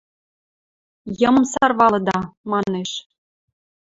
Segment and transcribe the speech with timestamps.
[1.19, 2.19] Йымым сарвалыда,
[2.51, 2.91] манеш.